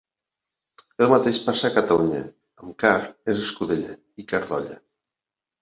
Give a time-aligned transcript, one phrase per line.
[1.05, 2.21] El mateix passa a Catalunya:
[2.63, 4.81] amb carn, és escudella i carn d'olla.